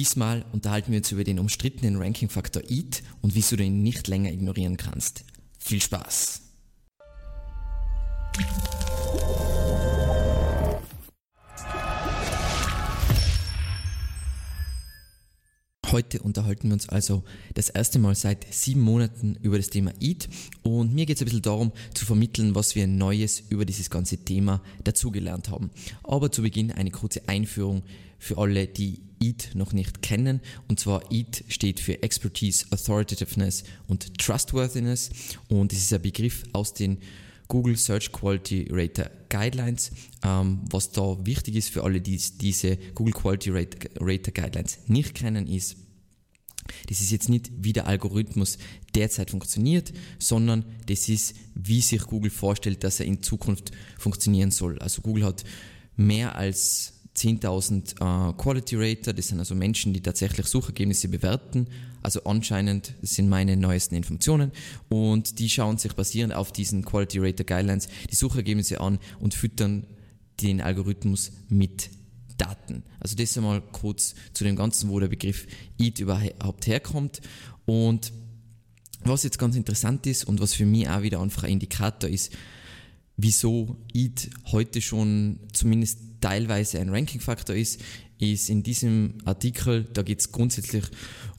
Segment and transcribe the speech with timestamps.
[0.00, 4.32] Diesmal unterhalten wir uns über den umstrittenen Ranking-Faktor EAT und wieso du ihn nicht länger
[4.32, 5.24] ignorieren kannst.
[5.58, 6.40] Viel Spaß!
[15.90, 17.22] Heute unterhalten wir uns also
[17.52, 20.30] das erste Mal seit sieben Monaten über das Thema EAT
[20.62, 24.16] und mir geht es ein bisschen darum zu vermitteln, was wir Neues über dieses ganze
[24.16, 25.70] Thema dazugelernt haben.
[26.04, 27.82] Aber zu Beginn eine kurze Einführung
[28.18, 30.40] für alle, die EAT noch nicht kennen.
[30.68, 35.10] Und zwar EAT steht für Expertise, Authoritativeness und Trustworthiness
[35.48, 36.98] und es ist ein Begriff aus den
[37.48, 39.90] Google Search Quality Rater Guidelines.
[40.24, 43.50] Ähm, was da wichtig ist für alle, die diese Google Quality
[43.98, 45.76] Rater Guidelines nicht kennen, ist,
[46.88, 48.58] das ist jetzt nicht, wie der Algorithmus
[48.94, 54.78] derzeit funktioniert, sondern das ist, wie sich Google vorstellt, dass er in Zukunft funktionieren soll.
[54.78, 55.44] Also Google hat
[55.96, 61.66] mehr als 10.000 äh, Quality Rater, das sind also Menschen, die tatsächlich Suchergebnisse bewerten.
[62.02, 64.52] Also anscheinend sind meine neuesten Informationen
[64.88, 69.86] und die schauen sich basierend auf diesen Quality Rater Guidelines die Suchergebnisse an und füttern
[70.40, 71.90] den Algorithmus mit
[72.38, 72.84] Daten.
[73.00, 75.46] Also das einmal kurz zu dem Ganzen, wo der Begriff
[75.78, 77.20] EAT überhaupt herkommt
[77.66, 78.12] und
[79.04, 82.32] was jetzt ganz interessant ist und was für mich auch wieder einfach ein Indikator ist,
[83.16, 87.80] wieso EAT heute schon zumindest teilweise ein Ranking-Faktor ist,
[88.18, 90.84] ist in diesem Artikel, da geht es grundsätzlich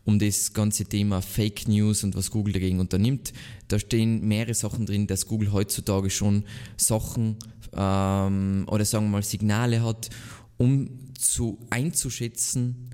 [0.03, 3.33] um das ganze Thema Fake News und was Google dagegen unternimmt.
[3.67, 6.45] Da stehen mehrere Sachen drin, dass Google heutzutage schon
[6.77, 7.37] Sachen
[7.73, 10.09] ähm, oder sagen wir mal Signale hat,
[10.57, 12.89] um zu einzuschätzen,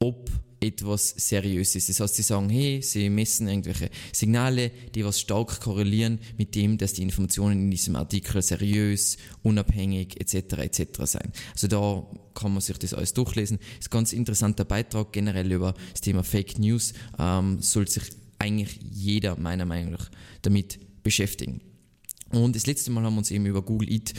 [0.00, 0.30] ob
[0.62, 1.88] etwas seriös ist.
[1.88, 6.78] Das heißt, sie sagen, hey, sie messen irgendwelche Signale, die was stark korrelieren mit dem,
[6.78, 10.58] dass die Informationen in diesem Artikel seriös, unabhängig etc.
[10.58, 10.84] etc.
[11.04, 11.32] sein.
[11.52, 13.58] Also da kann man sich das alles durchlesen.
[13.80, 16.92] Ist ein ganz interessanter Beitrag generell über das Thema Fake News.
[17.18, 18.04] Ähm, soll sich
[18.38, 20.10] eigentlich jeder meiner Meinung nach
[20.42, 21.60] damit beschäftigen.
[22.30, 24.14] Und das letzte Mal haben wir uns eben über Google Eat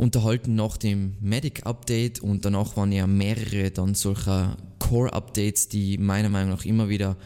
[0.00, 6.30] unterhalten nach dem Medic Update und danach waren ja mehrere dann solcher Core-Updates, die meiner
[6.30, 7.16] Meinung nach immer wieder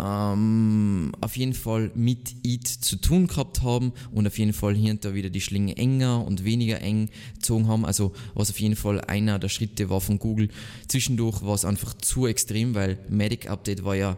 [0.00, 4.92] ähm, auf jeden Fall mit EAT zu tun gehabt haben und auf jeden Fall hier
[4.92, 7.86] und da wieder die Schlinge enger und weniger eng gezogen haben.
[7.86, 10.48] Also was auf jeden Fall einer der Schritte war von Google.
[10.88, 14.16] Zwischendurch war es einfach zu extrem, weil Medic Update war ja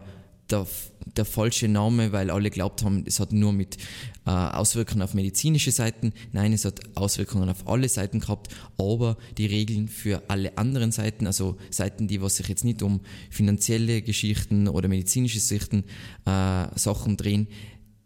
[0.51, 0.67] der,
[1.17, 3.77] der falsche Name, weil alle glaubt haben, es hat nur mit
[4.25, 6.13] äh, Auswirkungen auf medizinische Seiten.
[6.31, 11.27] Nein, es hat Auswirkungen auf alle Seiten gehabt, aber die Regeln für alle anderen Seiten,
[11.27, 15.83] also Seiten, die was sich jetzt nicht um finanzielle Geschichten oder medizinische Sichten
[16.25, 17.47] äh, Sachen drehen,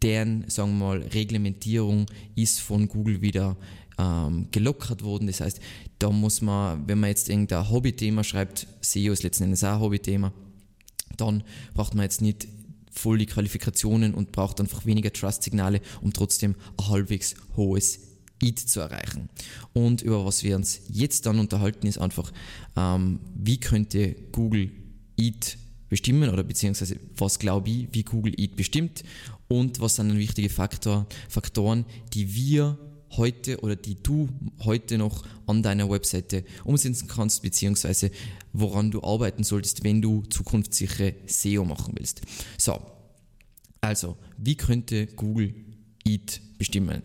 [0.02, 3.56] deren, sagen wir mal, Reglementierung ist von Google wieder
[3.98, 5.26] ähm, gelockert worden.
[5.26, 5.60] Das heißt,
[5.98, 9.80] da muss man, wenn man jetzt irgendein Hobbythema schreibt, SEO ist letzten Endes auch ein
[9.80, 10.32] Hobbythema,
[11.20, 11.42] dann
[11.74, 12.48] braucht man jetzt nicht
[12.90, 18.00] voll die Qualifikationen und braucht einfach weniger Trust-Signale, um trotzdem ein halbwegs hohes
[18.42, 19.28] EAT zu erreichen.
[19.72, 22.32] Und über was wir uns jetzt dann unterhalten, ist einfach,
[22.76, 24.70] ähm, wie könnte Google
[25.16, 29.04] EAT bestimmen oder beziehungsweise was glaube ich, wie Google EAT bestimmt
[29.48, 32.78] und was sind dann wichtige Faktor, Faktoren, die wir
[33.16, 34.28] heute oder die du
[34.64, 38.10] heute noch an deiner Webseite umsetzen kannst, beziehungsweise
[38.52, 42.22] woran du arbeiten solltest, wenn du zukunftssichere SEO machen willst.
[42.58, 42.80] So,
[43.80, 45.54] also, wie könnte Google
[46.04, 47.02] EAT bestimmen?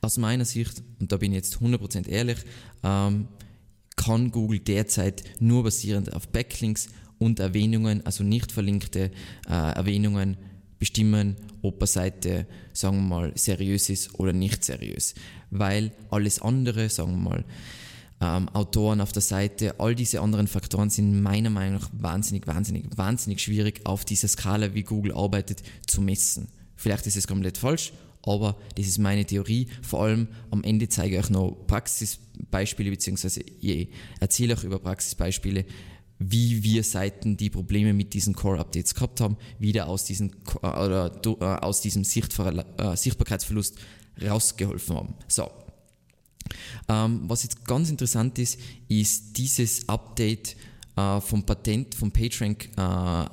[0.00, 2.38] Aus meiner Sicht, und da bin ich jetzt 100% ehrlich,
[2.82, 3.28] ähm,
[3.96, 9.10] kann Google derzeit nur basierend auf Backlinks und Erwähnungen, also nicht verlinkte
[9.48, 10.36] äh, Erwähnungen,
[10.82, 15.14] bestimmen, ob eine Seite, sagen wir mal, seriös ist oder nicht seriös.
[15.52, 17.44] Weil alles andere, sagen wir mal,
[18.20, 22.86] ähm, Autoren auf der Seite, all diese anderen Faktoren sind meiner Meinung nach wahnsinnig, wahnsinnig,
[22.96, 26.48] wahnsinnig schwierig auf dieser Skala, wie Google arbeitet, zu messen.
[26.74, 27.92] Vielleicht ist es komplett falsch,
[28.24, 29.68] aber das ist meine Theorie.
[29.82, 33.86] Vor allem am Ende zeige ich euch noch Praxisbeispiele, beziehungsweise ich
[34.18, 35.64] erzähle euch über Praxisbeispiele,
[36.30, 40.32] wie wir Seiten, die Probleme mit diesen Core-Updates gehabt haben, wieder aus, diesen,
[40.62, 43.78] äh, oder, äh, aus diesem Sichtver äh, Sichtbarkeitsverlust
[44.20, 45.14] rausgeholfen haben.
[45.28, 45.50] So.
[46.88, 48.58] Ähm, was jetzt ganz interessant ist,
[48.88, 50.56] ist dieses Update
[50.96, 53.24] äh, vom Patent, vom PageRank äh,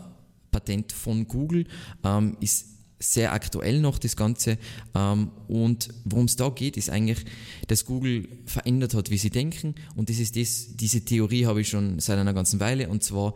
[0.51, 1.65] Patent von Google,
[2.03, 2.68] ähm, ist
[2.99, 4.57] sehr aktuell noch das Ganze.
[4.93, 7.19] Ähm, und worum es da geht, ist eigentlich,
[7.67, 9.75] dass Google verändert hat, wie sie denken.
[9.95, 12.89] Und das ist das, diese Theorie habe ich schon seit einer ganzen Weile.
[12.89, 13.35] Und zwar,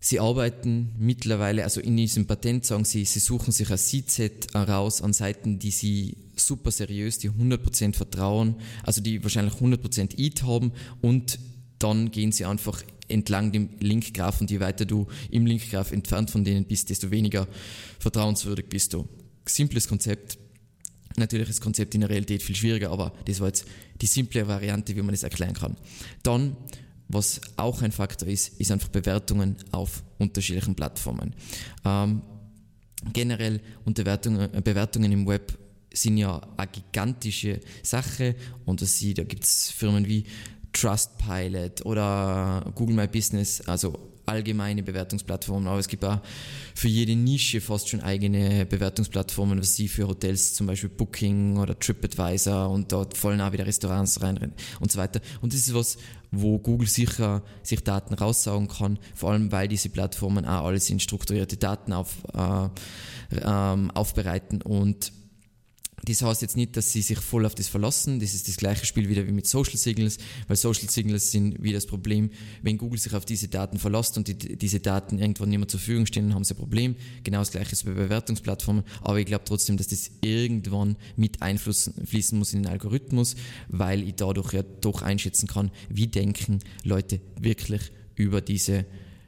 [0.00, 5.02] sie arbeiten mittlerweile, also in diesem Patent sagen sie, sie suchen sich ein Seed-Set heraus
[5.02, 10.72] an Seiten, die sie super seriös, die 100% vertrauen, also die wahrscheinlich 100% EAT haben
[11.02, 11.38] und
[11.78, 16.44] dann gehen sie einfach entlang dem Linkgraph und je weiter du im Linkgraph entfernt von
[16.44, 17.46] denen bist, desto weniger
[17.98, 19.08] vertrauenswürdig bist du.
[19.46, 20.38] Simples Konzept.
[21.16, 23.66] Natürlich ist das Konzept in der Realität viel schwieriger, aber das war jetzt
[24.00, 25.76] die simple Variante, wie man das erklären kann.
[26.22, 26.56] Dann,
[27.08, 31.34] was auch ein Faktor ist, ist einfach Bewertungen auf unterschiedlichen Plattformen.
[31.84, 32.22] Ähm,
[33.12, 35.58] generell äh, Bewertungen im Web
[35.92, 38.34] sind ja eine gigantische Sache
[38.64, 40.24] und das da gibt es Firmen wie
[40.72, 46.20] Trustpilot oder Google My Business, also allgemeine Bewertungsplattformen, aber es gibt auch
[46.74, 51.78] für jede Nische fast schon eigene Bewertungsplattformen, was sie für Hotels zum Beispiel Booking oder
[51.78, 55.20] TripAdvisor und dort fallen auch wieder Restaurants rein und so weiter.
[55.40, 55.98] Und das ist was,
[56.30, 61.00] wo Google sicher sich Daten raussaugen kann, vor allem weil diese Plattformen auch alles in
[61.00, 62.68] strukturierte Daten auf, äh,
[63.44, 65.12] ähm, aufbereiten und
[66.04, 68.18] das heißt jetzt nicht, dass sie sich voll auf das verlassen.
[68.18, 70.18] Das ist das gleiche Spiel wieder wie mit Social Signals,
[70.48, 72.30] weil Social Signals sind wie das Problem,
[72.62, 75.78] wenn Google sich auf diese Daten verlässt und die, diese Daten irgendwann nicht mehr zur
[75.78, 76.96] Verfügung stehen, dann haben sie ein Problem.
[77.22, 78.82] Genau das gleiche ist bei Bewertungsplattformen.
[79.02, 83.36] Aber ich glaube trotzdem, dass das irgendwann mit einfließen muss in den Algorithmus,
[83.68, 88.86] weil ich dadurch ja doch einschätzen kann, wie denken Leute wirklich über diese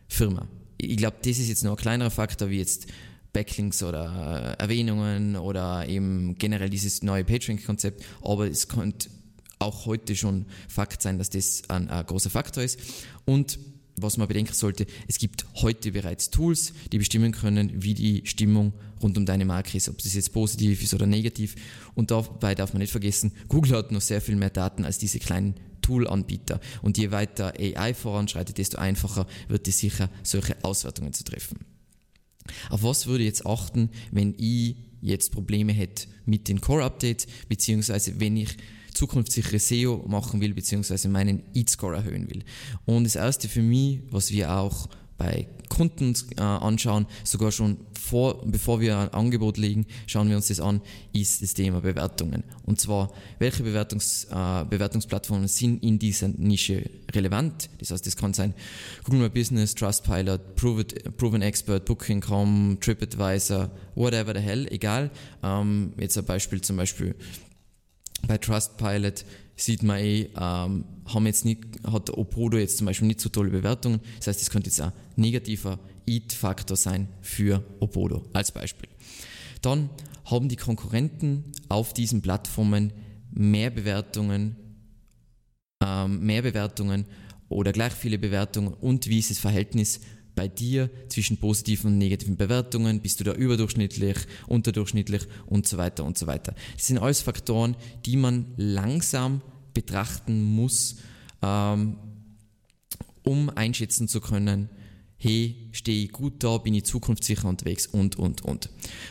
[0.08, 0.48] Firma.
[0.76, 2.88] Ich glaube, das ist jetzt noch ein kleinerer Faktor wie jetzt
[3.34, 9.10] Backlinks oder äh, Erwähnungen oder eben generell dieses neue PageRank-Konzept, aber es könnte
[9.58, 12.78] auch heute schon Fakt sein, dass das ein, ein großer Faktor ist.
[13.26, 13.58] Und
[13.96, 18.72] was man bedenken sollte, es gibt heute bereits Tools, die bestimmen können, wie die Stimmung
[19.02, 21.54] rund um deine Marke ist, ob das jetzt positiv ist oder negativ.
[21.94, 25.18] Und dabei darf man nicht vergessen, Google hat noch sehr viel mehr Daten als diese
[25.18, 26.60] kleinen Tool-Anbieter.
[26.82, 31.73] Und je weiter AI voranschreitet, desto einfacher wird es sicher, solche Auswertungen zu treffen.
[32.70, 38.18] Auf was würde ich jetzt achten, wenn ich jetzt Probleme hätte mit den Core-Updates, beziehungsweise
[38.20, 38.56] wenn ich
[38.94, 42.44] zukunftssichere SEO machen will, beziehungsweise meinen EAT-Score erhöhen will.
[42.86, 48.42] Und das erste für mich, was wir auch bei Kunden äh, anschauen, sogar schon vor,
[48.44, 50.82] bevor wir ein Angebot legen, schauen wir uns das an,
[51.12, 52.44] ist das Thema Bewertungen.
[52.64, 57.70] Und zwar, welche Bewertungs, äh, Bewertungsplattformen sind in dieser Nische relevant?
[57.78, 58.54] Das heißt, das kann sein
[59.04, 65.10] Google My Business, Trustpilot, Proven Expert, Booking.com, TripAdvisor, whatever the hell, egal.
[65.42, 67.14] Ähm, jetzt ein Beispiel zum Beispiel
[68.26, 69.24] bei Trustpilot
[69.56, 73.50] sieht man eh, ähm, haben jetzt nicht, hat Opodo jetzt zum Beispiel nicht so tolle
[73.50, 74.00] Bewertungen.
[74.18, 78.88] Das heißt, das könnte jetzt ein negativer EAT-Faktor sein für Opodo als Beispiel.
[79.62, 79.90] Dann
[80.24, 82.92] haben die Konkurrenten auf diesen Plattformen
[83.30, 84.56] mehr Bewertungen,
[85.84, 87.04] ähm, mehr Bewertungen
[87.48, 90.00] oder gleich viele Bewertungen und wie ist das Verhältnis
[90.34, 93.00] bei dir zwischen positiven und negativen Bewertungen?
[93.00, 94.16] Bist du da überdurchschnittlich,
[94.46, 96.54] unterdurchschnittlich und so weiter und so weiter?
[96.76, 97.76] Das sind alles Faktoren,
[98.06, 99.42] die man langsam
[99.72, 100.96] betrachten muss,
[101.42, 101.96] ähm,
[103.22, 104.68] um einschätzen zu können,
[105.16, 108.70] hey, stehe ich gut da, bin ich zukunftssicher unterwegs und, und, und.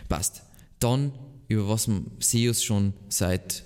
[0.10, 0.44] Passt.
[0.80, 1.12] Dann,
[1.48, 3.64] über was SEOs schon seit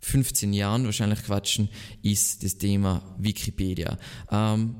[0.00, 1.68] 15 Jahren wahrscheinlich quatschen,
[2.02, 3.98] ist das Thema Wikipedia.
[4.30, 4.76] Ähm,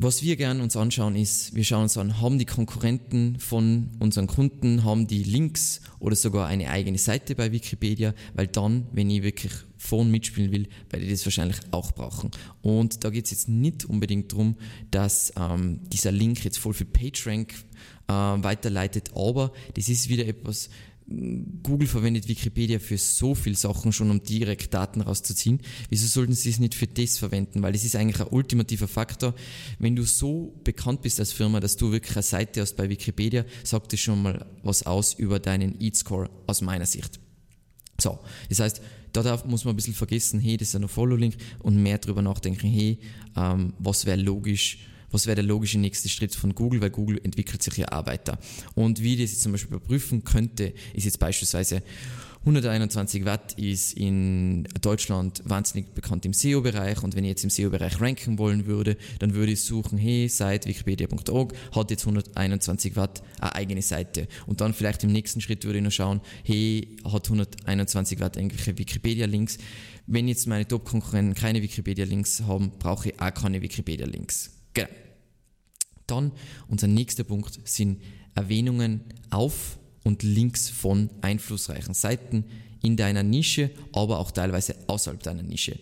[0.00, 4.28] was wir gerne uns anschauen ist, wir schauen uns an, haben die Konkurrenten von unseren
[4.28, 9.24] Kunden, haben die Links oder sogar eine eigene Seite bei Wikipedia, weil dann, wenn ich
[9.24, 12.30] wirklich vorn mitspielen will, werde ich das wahrscheinlich auch brauchen.
[12.62, 14.54] Und da geht es jetzt nicht unbedingt darum,
[14.92, 17.54] dass ähm, dieser Link jetzt voll für PageRank
[18.06, 20.70] äh, weiterleitet, aber das ist wieder etwas,
[21.62, 25.60] Google verwendet Wikipedia für so viele Sachen schon, um direkt Daten rauszuziehen.
[25.88, 27.62] Wieso sollten sie es nicht für das verwenden?
[27.62, 29.34] Weil das ist eigentlich ein ultimativer Faktor.
[29.78, 33.46] Wenn du so bekannt bist als Firma, dass du wirklich eine Seite hast bei Wikipedia,
[33.64, 37.18] sagt das schon mal was aus über deinen EAT-Score aus meiner Sicht.
[37.98, 38.18] So,
[38.50, 41.98] das heißt, da muss man ein bisschen vergessen, hey, das ist ein Follow-Link und mehr
[41.98, 42.98] drüber nachdenken, hey,
[43.34, 44.78] ähm, was wäre logisch,
[45.10, 48.38] was wäre der logische nächste Schritt von Google, weil Google entwickelt sich ja auch weiter.
[48.74, 51.82] Und wie das jetzt zum Beispiel überprüfen könnte, ist jetzt beispielsweise
[52.40, 58.00] 121 Watt ist in Deutschland wahnsinnig bekannt im SEO-Bereich und wenn ich jetzt im SEO-Bereich
[58.00, 63.54] ranken wollen würde, dann würde ich suchen, hey, seit wikipedia.org hat jetzt 121 Watt eine
[63.54, 68.20] eigene Seite und dann vielleicht im nächsten Schritt würde ich noch schauen, hey, hat 121
[68.20, 69.58] Watt irgendwelche Wikipedia-Links.
[70.06, 74.57] Wenn jetzt meine Top-Konkurrenten keine Wikipedia-Links haben, brauche ich auch keine Wikipedia-Links.
[74.74, 74.88] Genau.
[76.06, 76.32] Dann
[76.68, 78.00] unser nächster Punkt sind
[78.34, 82.44] Erwähnungen auf und Links von einflussreichen Seiten
[82.82, 85.78] in deiner Nische, aber auch teilweise außerhalb deiner Nische.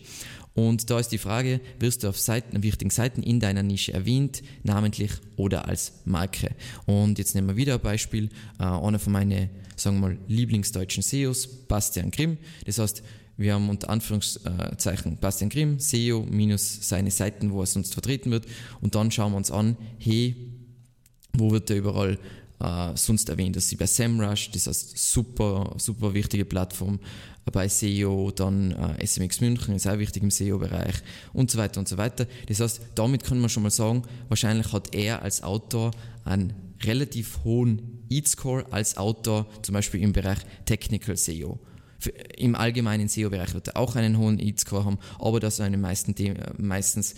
[0.55, 4.43] Und da ist die Frage, wirst du auf Seiten, wichtigen Seiten in deiner Nische erwähnt,
[4.63, 6.57] namentlich oder als Marke?
[6.87, 8.31] Und jetzt nehmen wir wieder ein Beispiel.
[8.59, 12.39] Äh, einer von meinen, sagen wir mal, Lieblingsdeutschen SEOs, Bastian Grimm.
[12.65, 13.03] Das heißt,
[13.37, 18.47] wir haben unter Anführungszeichen Bastian Grimm, SEO minus seine Seiten, wo er sonst vertreten wird.
[18.81, 20.37] Und dann schauen wir uns an, hey,
[21.35, 22.19] wo wird er überall
[22.61, 23.57] äh, sonst erwähnt?
[23.57, 26.99] Das ist bei SEMrush, das ist eine super, super wichtige Plattform.
[27.53, 30.97] Bei SEO, dann äh, SMX München ist auch wichtig im SEO-Bereich
[31.33, 32.27] und so weiter und so weiter.
[32.49, 35.93] Das heißt, damit können wir schon mal sagen, wahrscheinlich hat er als Autor
[36.25, 41.61] einen relativ hohen EAT-Score als Autor, zum Beispiel im Bereich Technical SEO.
[42.37, 46.15] Im allgemeinen SEO-Bereich wird er auch einen hohen EAT-Score haben, aber dass er meisten,
[46.59, 47.15] meistens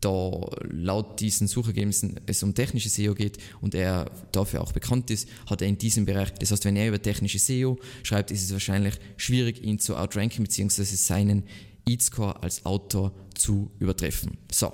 [0.00, 0.30] da
[0.70, 5.62] laut diesen Suchergebnissen es um technische SEO geht und er dafür auch bekannt ist, hat
[5.62, 8.94] er in diesem Bereich, das heißt, wenn er über technische SEO schreibt, ist es wahrscheinlich
[9.16, 10.82] schwierig, ihn zu outranken bzw.
[10.82, 11.44] seinen
[11.88, 14.38] EAT-Score als Autor zu übertreffen.
[14.50, 14.72] So,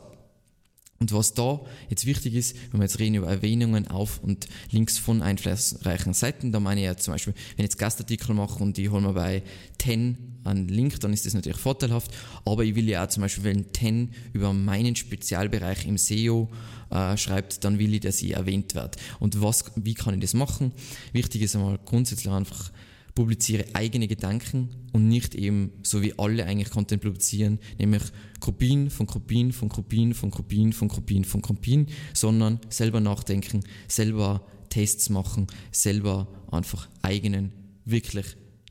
[1.01, 4.99] und was da jetzt wichtig ist, wenn wir jetzt reden über Erwähnungen auf und Links
[4.99, 8.77] von einflussreichen Seiten, da meine ich ja zum Beispiel, wenn ich jetzt Gastartikel mache und
[8.77, 9.43] die holen wir bei
[9.81, 12.11] 10 einen Link, dann ist das natürlich vorteilhaft,
[12.45, 16.49] aber ich will ja auch zum Beispiel, wenn 10 über meinen Spezialbereich im SEO
[16.91, 18.99] äh, schreibt, dann will ich, dass ich erwähnt werde.
[19.21, 20.73] Und was, wie kann ich das machen?
[21.13, 22.73] Wichtig ist einmal grundsätzlich einfach
[23.15, 28.03] publiziere eigene Gedanken und nicht eben so wie alle eigentlich Content publizieren, nämlich
[28.49, 34.43] Kopien von Kopien von Kopien von Kopien von Kopien von Kopien, sondern selber nachdenken, selber
[34.71, 37.53] Tests machen, selber einfach eigenen,
[37.85, 38.25] wirklich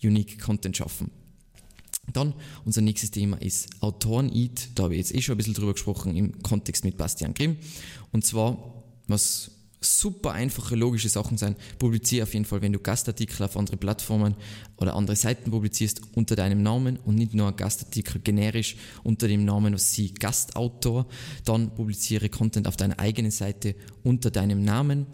[0.04, 1.12] unique Content schaffen.
[2.12, 2.34] Dann
[2.66, 4.70] unser nächstes Thema ist Autoren-Eat.
[4.74, 7.58] Da habe ich jetzt eh schon ein bisschen drüber gesprochen im Kontext mit Bastian Grimm.
[8.12, 11.56] Und zwar, was super einfache, logische Sachen sein.
[11.78, 14.36] Publiziere auf jeden Fall, wenn du Gastartikel auf andere Plattformen
[14.78, 19.74] oder andere Seiten publizierst, unter deinem Namen und nicht nur Gastartikel generisch unter dem Namen,
[19.74, 21.08] was sie Gastautor.
[21.46, 25.06] Dann publiziere Content auf deiner eigenen Seite unter deinem Namen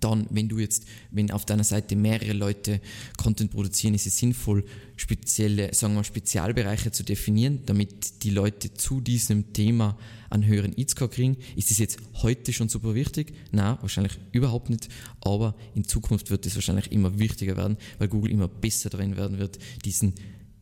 [0.00, 2.80] dann, wenn du jetzt, wenn auf deiner Seite mehrere Leute
[3.16, 4.64] Content produzieren, ist es sinnvoll,
[4.96, 9.98] spezielle, sagen wir Spezialbereiche zu definieren, damit die Leute zu diesem Thema
[10.30, 11.36] einen höheren E-Score kriegen.
[11.54, 13.34] Ist das jetzt heute schon super wichtig?
[13.52, 14.88] Nein, wahrscheinlich überhaupt nicht.
[15.20, 19.38] Aber in Zukunft wird es wahrscheinlich immer wichtiger werden, weil Google immer besser darin werden
[19.38, 20.14] wird, diesen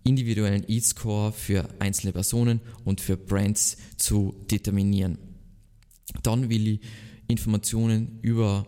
[0.05, 5.19] individuellen E-Score für einzelne Personen und für Brands zu determinieren.
[6.23, 6.81] Dann will ich
[7.27, 8.67] Informationen über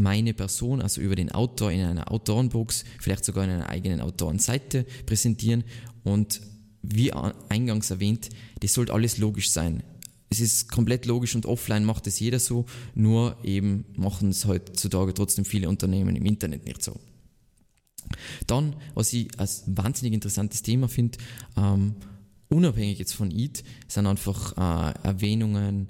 [0.00, 4.84] meine Person, also über den Autor in einer Autorenbox, vielleicht sogar in einer eigenen Autorenseite
[5.06, 5.64] präsentieren.
[6.04, 6.40] Und
[6.82, 9.82] wie eingangs erwähnt, das sollte alles logisch sein.
[10.30, 15.14] Es ist komplett logisch und offline macht es jeder so, nur eben machen es heutzutage
[15.14, 16.98] trotzdem viele Unternehmen im Internet nicht so.
[18.46, 21.18] Dann, was ich als wahnsinnig interessantes Thema finde,
[21.56, 21.94] ähm,
[22.48, 25.88] unabhängig jetzt von EAT, sind einfach äh, Erwähnungen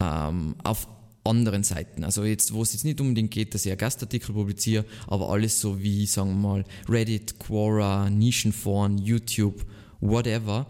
[0.00, 0.88] ähm, auf
[1.24, 2.04] anderen Seiten.
[2.04, 5.60] Also jetzt, wo es jetzt nicht unbedingt geht, dass ich einen Gastartikel publiziere, aber alles
[5.60, 9.64] so wie, sagen wir mal, Reddit, Quora, Nischenforen, YouTube,
[10.00, 10.66] whatever.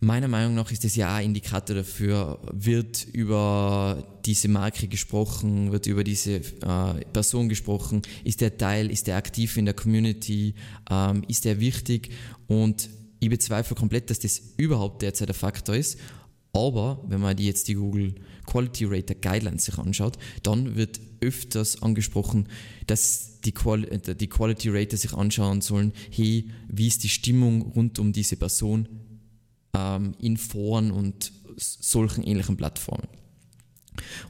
[0.00, 5.72] Meiner Meinung nach ist das ja auch ein Indikator dafür, wird über diese Marke gesprochen,
[5.72, 10.54] wird über diese äh, Person gesprochen, ist der Teil, ist der aktiv in der Community,
[10.90, 12.10] ähm, ist der wichtig
[12.46, 15.98] und ich bezweifle komplett, dass das überhaupt derzeit der Faktor ist.
[16.56, 18.14] Aber wenn man die jetzt die Google
[18.46, 22.48] Quality Rater Guidelines sich anschaut, dann wird öfters angesprochen,
[22.86, 27.60] dass die, Quali äh, die Quality Rater sich anschauen sollen, hey, wie ist die Stimmung
[27.60, 28.88] rund um diese Person
[29.74, 33.08] ähm, in Foren und solchen ähnlichen Plattformen.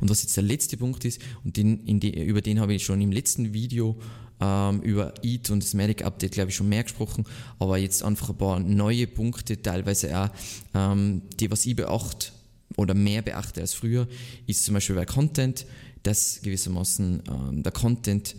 [0.00, 3.00] Und was jetzt der letzte Punkt ist, und den, die, über den habe ich schon
[3.00, 4.00] im letzten Video
[4.40, 7.24] ähm, über EAT und das Medic Update, glaube ich, schon mehr gesprochen,
[7.58, 10.30] aber jetzt einfach ein paar neue Punkte, teilweise auch,
[10.74, 12.32] ähm, die, was ich beachte
[12.76, 14.06] oder mehr beachte als früher,
[14.46, 15.66] ist zum Beispiel bei Content,
[16.02, 18.36] dass gewissermaßen ähm, der Content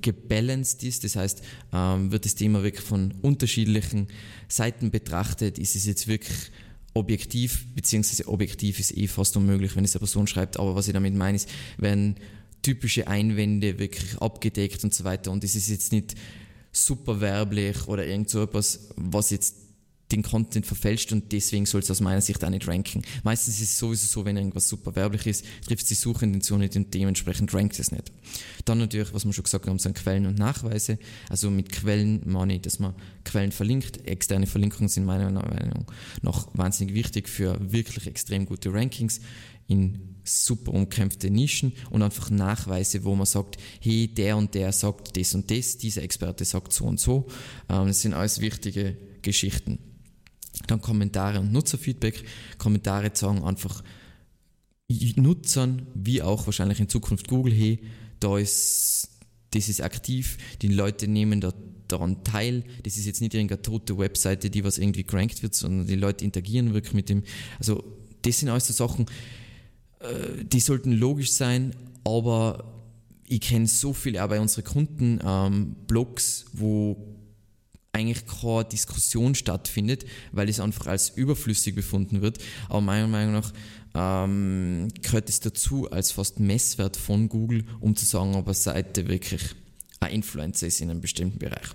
[0.00, 1.42] gebalanced ist, das heißt,
[1.72, 4.08] ähm, wird das Thema wirklich von unterschiedlichen
[4.48, 6.50] Seiten betrachtet, ist es jetzt wirklich
[6.94, 10.94] objektiv, beziehungsweise objektiv ist eh fast unmöglich, wenn es eine Person schreibt, aber was ich
[10.94, 12.16] damit meine ist, wenn
[12.66, 15.30] typische Einwände wirklich abgedeckt und so weiter.
[15.30, 16.16] Und es ist jetzt nicht
[16.72, 19.54] super werblich oder irgend so etwas, was jetzt
[20.10, 23.02] den Content verfälscht und deswegen soll es aus meiner Sicht auch nicht ranken.
[23.22, 26.92] Meistens ist es sowieso so, wenn irgendwas super werblich ist, trifft die Suchintention nicht und
[26.92, 28.12] dementsprechend rankt es nicht.
[28.64, 30.98] Dann natürlich, was wir schon gesagt haben, sind Quellen und Nachweise.
[31.28, 32.94] Also mit Quellen meine ich, dass man
[33.24, 34.06] Quellen verlinkt.
[34.06, 35.86] Externe Verlinkungen sind meiner Meinung
[36.22, 39.20] nach wahnsinnig wichtig für wirklich extrem gute Rankings
[39.68, 45.16] in super umkämpfte Nischen und einfach Nachweise, wo man sagt, hey, der und der sagt
[45.16, 47.26] das und das, dieser Experte sagt so und so.
[47.68, 49.78] Ähm, das sind alles wichtige Geschichten.
[50.66, 52.24] Dann Kommentare und Nutzerfeedback.
[52.58, 53.82] Kommentare sagen einfach
[54.88, 57.80] Nutzern, wie auch wahrscheinlich in Zukunft Google, hey,
[58.20, 59.10] da ist,
[59.50, 61.52] das ist aktiv, die Leute nehmen da
[61.88, 62.64] daran teil.
[62.82, 66.24] Das ist jetzt nicht irgendeine tote Webseite, die was irgendwie gerankt wird, sondern die Leute
[66.24, 67.22] interagieren wirklich mit dem.
[67.58, 67.84] Also
[68.22, 69.06] das sind alles so Sachen,
[70.10, 72.72] äh, die sollten logisch sein, aber
[73.28, 76.96] ich kenne so viele auch bei unseren Kunden ähm, Blogs, wo
[77.92, 82.38] eigentlich keine Diskussion stattfindet, weil es einfach als überflüssig befunden wird.
[82.68, 83.52] Aber meiner Meinung nach
[83.94, 89.08] ähm, gehört es dazu als fast Messwert von Google, um zu sagen, ob eine Seite
[89.08, 89.42] wirklich
[90.00, 91.68] ein Influencer ist in einem bestimmten Bereich.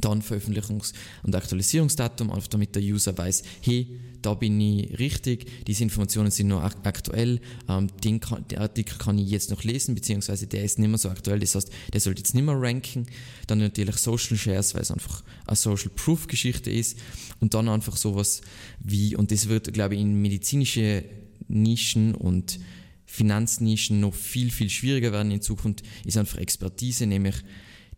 [0.00, 5.84] Dann Veröffentlichungs- und Aktualisierungsdatum, einfach damit der User weiß, hey, da bin ich richtig, diese
[5.84, 10.46] Informationen sind noch aktuell, ähm, den, kann, den Artikel kann ich jetzt noch lesen, beziehungsweise
[10.46, 13.06] der ist nicht mehr so aktuell, das heißt, der sollte jetzt nicht mehr ranken.
[13.46, 16.98] Dann natürlich Social Shares, weil es einfach eine Social Proof Geschichte ist.
[17.40, 18.40] Und dann einfach sowas
[18.80, 21.04] wie, und das wird, glaube ich, in medizinische
[21.48, 22.58] Nischen und
[23.04, 27.36] Finanznischen noch viel, viel schwieriger werden in Zukunft, ist einfach Expertise, nämlich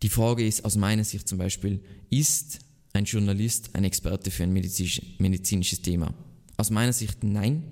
[0.01, 2.59] die Frage ist aus meiner Sicht zum Beispiel, ist
[2.93, 6.13] ein Journalist ein Experte für ein medizinisches Thema?
[6.57, 7.63] Aus meiner Sicht nein,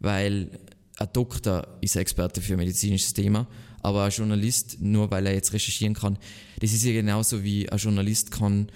[0.00, 0.50] weil
[0.98, 3.46] ein Doktor ist ein Experte für ein medizinisches Thema,
[3.80, 6.18] aber ein Journalist, nur weil er jetzt recherchieren kann,
[6.60, 8.70] das ist ja genauso wie ein Journalist kann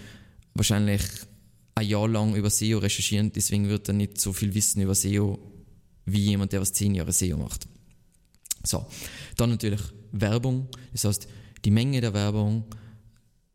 [0.54, 1.02] wahrscheinlich
[1.74, 5.38] ein Jahr lang über SEO recherchieren, deswegen wird er nicht so viel wissen über SEO
[6.04, 7.66] wie jemand, der was zehn Jahre SEO macht.
[8.64, 8.86] So,
[9.36, 9.80] dann natürlich
[10.12, 11.26] Werbung, das heißt
[11.64, 12.64] die Menge der Werbung,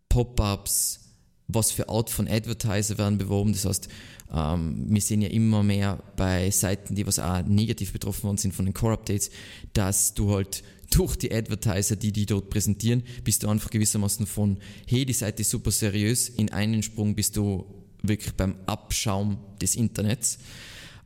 [0.09, 0.99] Pop-ups,
[1.47, 3.53] was für Art von Advertiser werden beworben.
[3.53, 3.87] Das heißt,
[4.33, 8.53] ähm, wir sehen ja immer mehr bei Seiten, die was auch negativ betroffen worden sind
[8.53, 9.29] von den Core-Updates,
[9.73, 14.57] dass du halt durch die Advertiser, die die dort präsentieren, bist du einfach gewissermaßen von,
[14.87, 17.65] hey, die Seite ist super seriös, in einen Sprung bist du
[18.03, 20.39] wirklich beim Abschaum des Internets.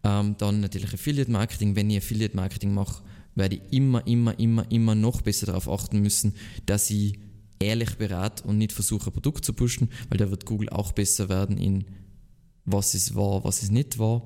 [0.04, 1.76] Ähm, dann natürlich Affiliate Marketing.
[1.76, 3.04] Wenn ich Affiliate Marketing mache,
[3.36, 6.34] werde ich immer, immer, immer, immer noch besser darauf achten müssen,
[6.66, 7.20] dass ich
[7.62, 11.30] ehrlich berate und nicht versuche, ein Produkt zu pushen, weil da wird Google auch besser
[11.30, 11.86] werden in
[12.66, 14.22] was es war, was es nicht war.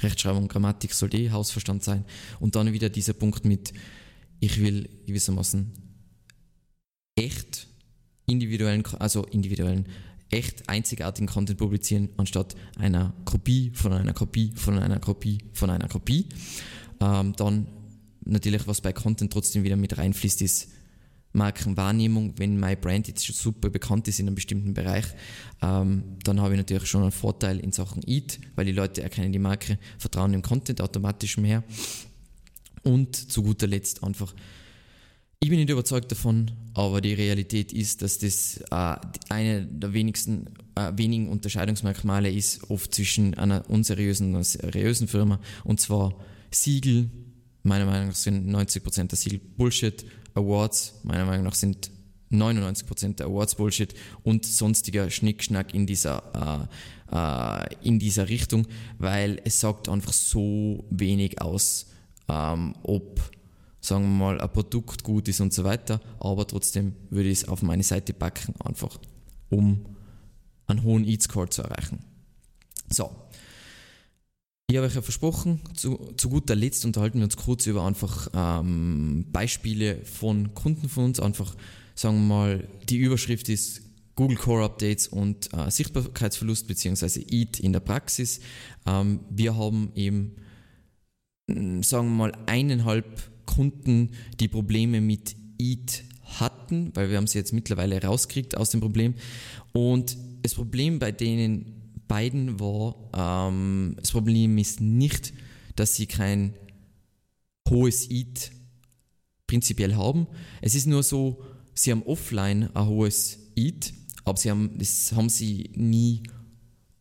[0.00, 2.04] Rechtschreibung, Grammatik soll eh Hausverstand sein.
[2.40, 3.72] Und dann wieder dieser Punkt mit,
[4.40, 5.72] ich will gewissermaßen
[7.16, 7.66] echt
[8.26, 9.86] individuellen, also individuellen,
[10.30, 15.88] echt einzigartigen Content publizieren, anstatt einer Kopie von einer Kopie von einer Kopie von einer
[15.88, 16.28] Kopie.
[17.00, 17.66] Ähm, dann
[18.24, 20.68] natürlich, was bei Content trotzdem wieder mit reinfließt, ist
[21.34, 25.04] Markenwahrnehmung, wenn mein Brand jetzt schon super bekannt ist in einem bestimmten Bereich,
[25.60, 29.32] ähm, dann habe ich natürlich schon einen Vorteil in Sachen Eat, weil die Leute erkennen
[29.32, 31.64] die Marke, vertrauen dem Content automatisch mehr.
[32.82, 34.34] Und zu guter Letzt einfach,
[35.40, 38.96] ich bin nicht überzeugt davon, aber die Realität ist, dass das äh,
[39.28, 45.40] eine der wenigsten, äh, wenigen Unterscheidungsmerkmale ist, oft zwischen einer unseriösen und einer seriösen Firma.
[45.64, 46.14] Und zwar
[46.50, 47.10] Siegel,
[47.62, 51.90] meiner Meinung nach sind 90% der Siegel Bullshit Awards, meiner Meinung nach, sind
[52.30, 56.68] 99% der Awards Bullshit und sonstiger Schnickschnack in dieser,
[57.12, 58.66] äh, äh, in dieser Richtung,
[58.98, 61.86] weil es sagt einfach so wenig aus,
[62.28, 63.20] ähm, ob,
[63.80, 67.48] sagen wir mal, ein Produkt gut ist und so weiter, aber trotzdem würde ich es
[67.48, 68.98] auf meine Seite packen, einfach
[69.50, 69.84] um
[70.66, 72.13] einen hohen Eat-Score zu erreichen.
[74.74, 78.26] Ich habe euch ja versprochen, zu, zu guter Letzt unterhalten wir uns kurz über einfach
[78.34, 81.20] ähm, Beispiele von Kunden von uns.
[81.20, 81.54] Einfach,
[81.94, 83.82] sagen wir mal, die Überschrift ist
[84.16, 87.24] Google Core Updates und äh, Sichtbarkeitsverlust bzw.
[87.30, 88.40] EAT in der Praxis.
[88.84, 90.34] Ähm, wir haben eben,
[91.46, 94.10] mm, sagen wir mal, eineinhalb Kunden,
[94.40, 99.14] die Probleme mit EAT hatten, weil wir haben sie jetzt mittlerweile rauskriegt aus dem Problem.
[99.70, 101.73] Und das Problem bei denen
[102.08, 102.96] beiden war,
[103.48, 105.32] ähm, das Problem ist nicht,
[105.76, 106.54] dass sie kein
[107.68, 108.50] hohes EAT
[109.46, 110.26] prinzipiell haben.
[110.60, 111.42] Es ist nur so,
[111.74, 113.92] sie haben offline ein hohes EAT,
[114.24, 116.22] aber sie haben, das haben sie nie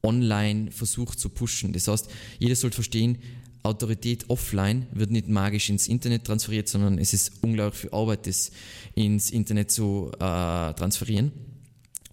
[0.03, 1.73] online versucht zu pushen.
[1.73, 3.17] Das heißt, jeder sollte verstehen,
[3.63, 8.51] Autorität offline wird nicht magisch ins Internet transferiert, sondern es ist unglaublich viel Arbeit, das
[8.93, 11.31] ins Internet zu äh, transferieren.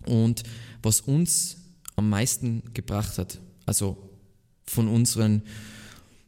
[0.06, 0.44] Und
[0.80, 1.59] was uns
[2.00, 3.38] am meisten gebracht hat.
[3.66, 3.96] Also
[4.64, 5.42] von unseren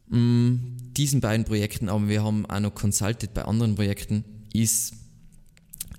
[0.07, 4.93] mh, mm, diesen beiden Projekten, aber wir haben auch noch consulted bei anderen Projekten, ist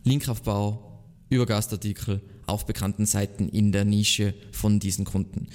[0.04, 5.48] Linkaufbau über Gastartikel auf bekannten Seiten in der Nische von diesen Kunden.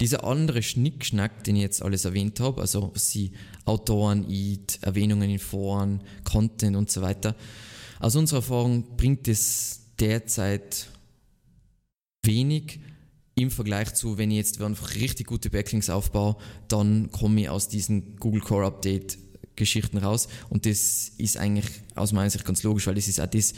[0.00, 3.32] Dieser andere Schnickschnack, den ich jetzt alles erwähnt habe, also sie
[3.64, 7.34] Autoren, EAT, Erwähnungen in Foren, Content und so weiter,
[7.98, 10.88] aus unserer Erfahrung bringt es derzeit
[12.22, 12.80] wenig,
[13.38, 16.36] im Vergleich zu, wenn ich jetzt einfach richtig gute Backlinks aufbaue,
[16.68, 19.18] dann komme ich aus diesen Google Core Update
[19.56, 20.28] Geschichten raus.
[20.48, 23.52] Und das ist eigentlich aus meiner Sicht ganz logisch, weil das ist auch das,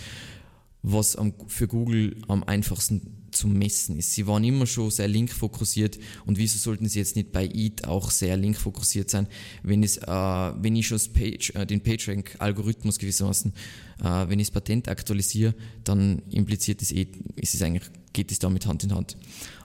[0.82, 4.14] was für Google am einfachsten zu messen ist.
[4.14, 8.10] Sie waren immer schon sehr linkfokussiert und wieso sollten sie jetzt nicht bei EAT auch
[8.10, 9.26] sehr linkfokussiert sein,
[9.62, 13.52] wenn, es, äh, wenn ich schon Page, äh, den PageRank-Algorithmus gewissermaßen,
[14.00, 18.38] äh, wenn ich das Patent aktualisiere, dann impliziert es eh, ist es eigentlich, geht es
[18.38, 19.16] damit Hand in Hand.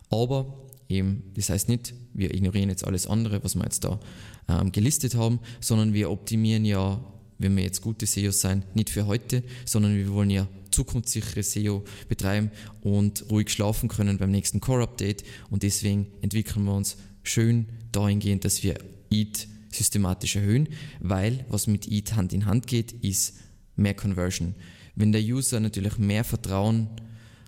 [0.10, 4.00] Aber eben, das heißt nicht, wir ignorieren jetzt alles andere, was wir jetzt da
[4.48, 7.04] ähm, gelistet haben, sondern wir optimieren ja,
[7.40, 11.84] wenn wir jetzt gute SEOs sein, nicht für heute, sondern wir wollen ja zukunftssichere SEO
[12.10, 15.24] betreiben und ruhig schlafen können beim nächsten Core-Update.
[15.50, 18.76] Und deswegen entwickeln wir uns schön dahingehend, dass wir
[19.12, 23.36] EAT systematisch erhöhen, weil was mit EAT Hand in Hand geht, ist
[23.76, 24.56] mehr Conversion.
[24.96, 26.90] Wenn der User natürlich mehr Vertrauen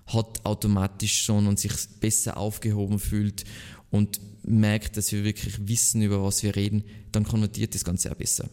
[0.08, 3.44] hat automatisch schon und sich besser aufgehoben fühlt
[3.89, 8.15] und merkt, dass wir wirklich wissen, über was wir reden, dann konvertiert das Ganze auch
[8.15, 8.50] besser.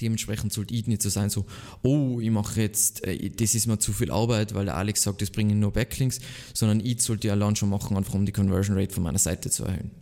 [0.00, 1.46] Dementsprechend sollte ich nicht so sein, so,
[1.82, 5.22] oh, ich mache jetzt, äh, das ist mir zu viel Arbeit, weil der Alex sagt,
[5.22, 6.20] das bringen nur Backlinks,
[6.52, 9.64] sondern ich sollte allein schon machen, einfach um die Conversion Rate von meiner Seite zu
[9.64, 9.92] erhöhen.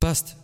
[0.00, 0.36] Passt.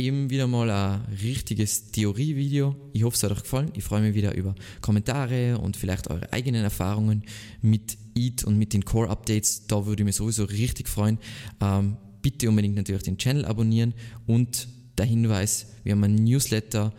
[0.00, 2.76] Eben wieder mal ein richtiges Theorievideo.
[2.92, 3.72] Ich hoffe, es hat euch gefallen.
[3.74, 7.24] Ich freue mich wieder über Kommentare und vielleicht eure eigenen Erfahrungen
[7.62, 9.66] mit EAT und mit den Core-Updates.
[9.66, 11.18] Da würde ich mich sowieso richtig freuen.
[11.60, 13.92] Ähm, bitte unbedingt natürlich den Channel abonnieren
[14.28, 16.92] und der Hinweis, wir haben einen Newsletter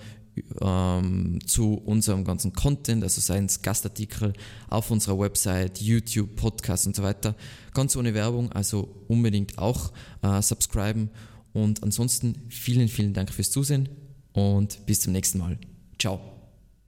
[0.61, 4.33] ähm, zu unserem ganzen Content, also seien es Gastartikel
[4.69, 7.35] auf unserer Website, YouTube, Podcast und so weiter.
[7.73, 11.09] Ganz ohne Werbung, also unbedingt auch äh, subscriben.
[11.53, 13.89] Und ansonsten vielen, vielen Dank fürs Zusehen
[14.33, 15.57] und bis zum nächsten Mal.
[15.97, 16.38] Ciao.